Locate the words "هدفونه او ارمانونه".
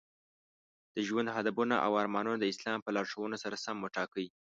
1.37-2.37